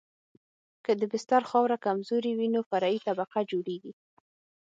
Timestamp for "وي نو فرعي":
2.37-2.97